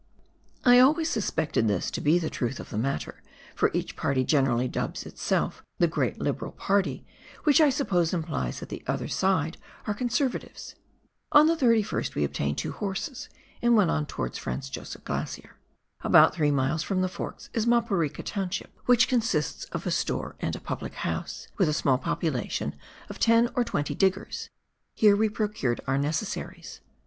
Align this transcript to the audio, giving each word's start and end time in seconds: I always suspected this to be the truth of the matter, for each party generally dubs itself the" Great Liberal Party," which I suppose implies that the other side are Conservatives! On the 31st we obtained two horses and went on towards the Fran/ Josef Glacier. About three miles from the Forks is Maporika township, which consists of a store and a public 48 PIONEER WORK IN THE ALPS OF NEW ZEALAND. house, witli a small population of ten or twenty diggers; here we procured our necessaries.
I 0.65 0.79
always 0.79 1.11
suspected 1.11 1.67
this 1.67 1.91
to 1.91 2.01
be 2.01 2.17
the 2.17 2.31
truth 2.31 2.59
of 2.59 2.71
the 2.71 2.77
matter, 2.79 3.21
for 3.53 3.69
each 3.71 3.95
party 3.95 4.23
generally 4.23 4.67
dubs 4.67 5.05
itself 5.05 5.63
the" 5.77 5.85
Great 5.97 6.17
Liberal 6.19 6.53
Party," 6.53 7.05
which 7.43 7.61
I 7.61 7.69
suppose 7.69 8.11
implies 8.11 8.59
that 8.61 8.69
the 8.69 8.83
other 8.87 9.07
side 9.07 9.57
are 9.85 9.93
Conservatives! 9.93 10.73
On 11.33 11.45
the 11.45 11.55
31st 11.55 12.15
we 12.15 12.23
obtained 12.23 12.57
two 12.57 12.71
horses 12.71 13.29
and 13.61 13.75
went 13.75 13.91
on 13.91 14.07
towards 14.07 14.39
the 14.39 14.41
Fran/ 14.41 14.61
Josef 14.61 15.03
Glacier. 15.03 15.57
About 16.03 16.33
three 16.33 16.49
miles 16.49 16.81
from 16.81 17.01
the 17.03 17.07
Forks 17.07 17.51
is 17.53 17.67
Maporika 17.67 18.23
township, 18.23 18.71
which 18.87 19.07
consists 19.07 19.65
of 19.65 19.85
a 19.85 19.91
store 19.91 20.35
and 20.39 20.55
a 20.55 20.59
public 20.59 20.93
48 20.93 20.99
PIONEER 20.99 21.17
WORK 21.19 21.19
IN 21.19 21.21
THE 21.21 21.21
ALPS 21.21 21.43
OF 21.43 21.59
NEW 21.59 21.65
ZEALAND. 21.67 21.69
house, 21.69 21.69
witli 21.69 21.69
a 21.69 21.79
small 21.79 21.97
population 21.99 22.75
of 23.07 23.19
ten 23.19 23.49
or 23.53 23.63
twenty 23.63 23.93
diggers; 23.93 24.49
here 24.95 25.15
we 25.15 25.29
procured 25.29 25.79
our 25.85 25.99
necessaries. 25.99 26.81